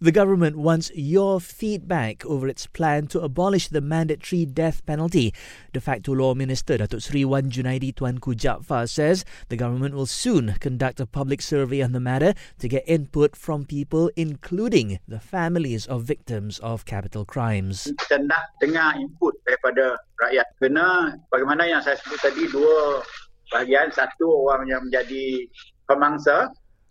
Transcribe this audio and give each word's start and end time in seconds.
The 0.00 0.16
government 0.16 0.56
wants 0.56 0.90
your 0.96 1.44
feedback 1.44 2.24
over 2.24 2.48
its 2.48 2.64
plan 2.64 3.06
to 3.12 3.20
abolish 3.20 3.68
the 3.68 3.84
mandatory 3.84 4.46
death 4.46 4.80
penalty. 4.86 5.34
De 5.74 5.80
facto 5.80 6.16
Law 6.16 6.32
Minister 6.32 6.80
Datuk 6.80 7.04
Sri 7.04 7.20
Wan 7.20 7.52
Junaidi 7.52 7.92
Tuanku 7.92 8.32
Jaafar 8.32 8.88
says 8.88 9.28
the 9.52 9.60
government 9.60 9.92
will 9.92 10.08
soon 10.08 10.56
conduct 10.56 11.00
a 11.00 11.06
public 11.06 11.44
survey 11.44 11.84
on 11.84 11.92
the 11.92 12.00
matter 12.00 12.32
to 12.60 12.66
get 12.66 12.82
input 12.88 13.36
from 13.36 13.68
people 13.68 14.08
including 14.16 15.04
the 15.04 15.20
families 15.20 15.84
of 15.84 16.08
victims 16.08 16.56
of 16.64 16.88
capital 16.88 17.28
crimes. 17.28 17.92
Kita 18.08 18.24
nak 18.24 18.56
dengar 18.56 18.96
input 18.96 19.36
daripada 19.44 20.00
rakyat. 20.16 20.48
Kena 20.64 21.12
bagaimana 21.28 21.68
yang 21.68 21.84
saya 21.84 22.00
sebut 22.00 22.16
tadi 22.24 22.48
dua 22.48 23.04
bahagian. 23.52 23.92
Satu 23.92 24.48
orang 24.48 24.64
yang 24.64 24.80
menjadi 24.80 25.44
pemangsa 25.84 26.48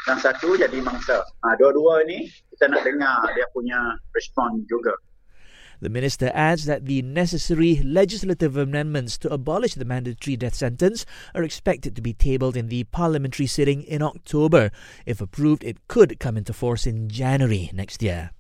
dan 0.10 0.18
satu 0.18 0.58
jadi 0.58 0.82
mangsa. 0.82 1.22
Ha, 1.46 1.54
dua-dua 1.62 2.02
ni 2.10 2.26
kita 2.58 2.66
nak 2.74 2.82
dengar 2.82 3.30
dia 3.38 3.46
punya 3.54 3.78
respon 4.18 4.66
juga. 4.66 4.98
The 5.86 5.88
minister 5.88 6.34
adds 6.34 6.66
that 6.66 6.90
the 6.90 7.06
necessary 7.06 7.80
legislative 7.86 8.58
amendments 8.58 9.22
to 9.22 9.30
abolish 9.30 9.78
the 9.78 9.86
mandatory 9.86 10.36
death 10.36 10.58
sentence 10.58 11.06
are 11.32 11.46
expected 11.46 11.96
to 11.96 12.02
be 12.02 12.12
tabled 12.12 12.58
in 12.58 12.68
the 12.68 12.90
parliamentary 12.90 13.48
sitting 13.48 13.86
in 13.86 14.02
October. 14.02 14.76
If 15.06 15.22
approved, 15.22 15.64
it 15.64 15.88
could 15.88 16.20
come 16.20 16.36
into 16.36 16.52
force 16.52 16.90
in 16.90 17.08
January 17.08 17.70
next 17.72 18.04
year. 18.04 18.36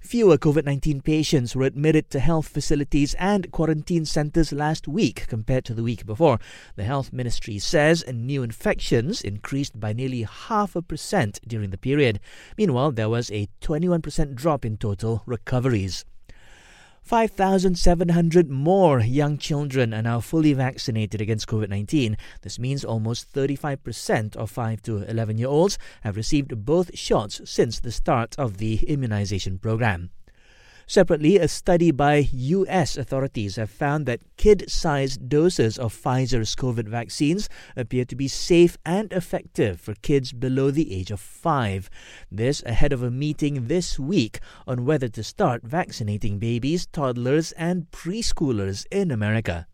Fewer 0.00 0.38
COVID 0.38 0.64
19 0.64 1.02
patients 1.02 1.56
were 1.56 1.64
admitted 1.64 2.08
to 2.10 2.20
health 2.20 2.48
facilities 2.48 3.14
and 3.14 3.50
quarantine 3.50 4.04
centres 4.04 4.52
last 4.52 4.86
week 4.86 5.26
compared 5.26 5.64
to 5.64 5.74
the 5.74 5.82
week 5.82 6.06
before. 6.06 6.38
The 6.76 6.84
Health 6.84 7.12
Ministry 7.12 7.58
says 7.58 8.04
new 8.06 8.42
infections 8.42 9.20
increased 9.20 9.78
by 9.78 9.92
nearly 9.92 10.22
half 10.22 10.76
a 10.76 10.82
percent 10.82 11.40
during 11.46 11.70
the 11.70 11.78
period. 11.78 12.20
Meanwhile, 12.56 12.92
there 12.92 13.08
was 13.08 13.30
a 13.30 13.48
21% 13.60 14.34
drop 14.34 14.64
in 14.64 14.76
total 14.76 15.22
recoveries. 15.26 16.04
5,700 17.08 18.50
more 18.50 19.00
young 19.00 19.38
children 19.38 19.94
are 19.94 20.02
now 20.02 20.20
fully 20.20 20.52
vaccinated 20.52 21.22
against 21.22 21.46
COVID 21.46 21.70
19. 21.70 22.18
This 22.42 22.58
means 22.58 22.84
almost 22.84 23.32
35% 23.32 24.36
of 24.36 24.50
5 24.50 24.82
to 24.82 25.10
11 25.10 25.38
year 25.38 25.48
olds 25.48 25.78
have 26.02 26.18
received 26.18 26.66
both 26.66 26.94
shots 26.98 27.40
since 27.46 27.80
the 27.80 27.92
start 27.92 28.38
of 28.38 28.58
the 28.58 28.80
immunization 28.86 29.58
program. 29.58 30.10
Separately, 30.90 31.36
a 31.36 31.48
study 31.48 31.90
by 31.90 32.30
US 32.32 32.96
authorities 32.96 33.56
have 33.56 33.68
found 33.68 34.06
that 34.06 34.22
kid 34.38 34.70
sized 34.70 35.28
doses 35.28 35.76
of 35.78 35.92
Pfizer's 35.92 36.56
COVID 36.56 36.88
vaccines 36.88 37.50
appear 37.76 38.06
to 38.06 38.16
be 38.16 38.26
safe 38.26 38.78
and 38.86 39.12
effective 39.12 39.82
for 39.82 39.92
kids 39.96 40.32
below 40.32 40.70
the 40.70 40.94
age 40.94 41.10
of 41.10 41.20
five. 41.20 41.90
This 42.32 42.62
ahead 42.62 42.94
of 42.94 43.02
a 43.02 43.10
meeting 43.10 43.66
this 43.66 43.98
week 43.98 44.40
on 44.66 44.86
whether 44.86 45.08
to 45.08 45.22
start 45.22 45.62
vaccinating 45.62 46.38
babies, 46.38 46.86
toddlers, 46.86 47.52
and 47.52 47.90
preschoolers 47.90 48.86
in 48.90 49.10
America. 49.10 49.66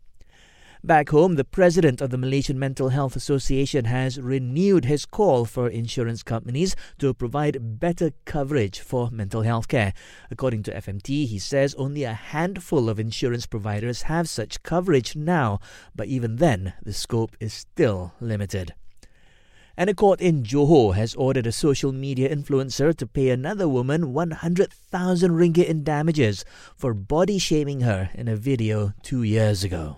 Back 0.85 1.09
home, 1.09 1.33
the 1.33 1.43
president 1.43 1.99
of 1.99 2.11
the 2.11 2.17
Malaysian 2.19 2.59
Mental 2.59 2.89
Health 2.89 3.15
Association 3.15 3.85
has 3.85 4.21
renewed 4.21 4.85
his 4.85 5.07
call 5.07 5.43
for 5.45 5.67
insurance 5.67 6.21
companies 6.21 6.75
to 6.99 7.11
provide 7.11 7.79
better 7.79 8.11
coverage 8.25 8.79
for 8.81 9.09
mental 9.09 9.41
health 9.41 9.67
care. 9.67 9.93
According 10.29 10.61
to 10.61 10.75
FMT, 10.75 11.25
he 11.25 11.39
says 11.39 11.73
only 11.73 12.03
a 12.03 12.13
handful 12.13 12.87
of 12.87 12.99
insurance 12.99 13.47
providers 13.47 14.03
have 14.03 14.29
such 14.29 14.61
coverage 14.61 15.15
now, 15.15 15.57
but 15.95 16.05
even 16.05 16.35
then, 16.35 16.73
the 16.83 16.93
scope 16.93 17.35
is 17.39 17.51
still 17.51 18.13
limited. 18.21 18.75
And 19.75 19.89
a 19.89 19.95
court 19.95 20.21
in 20.21 20.43
Johor 20.43 20.93
has 20.93 21.15
ordered 21.15 21.47
a 21.47 21.51
social 21.51 21.93
media 21.93 22.29
influencer 22.29 22.95
to 22.95 23.07
pay 23.07 23.31
another 23.31 23.67
woman 23.67 24.13
100,000 24.13 25.31
ringgit 25.31 25.65
in 25.65 25.83
damages 25.83 26.45
for 26.75 26.93
body 26.93 27.39
shaming 27.39 27.81
her 27.81 28.11
in 28.13 28.27
a 28.27 28.35
video 28.35 28.93
two 29.01 29.23
years 29.23 29.63
ago. 29.63 29.97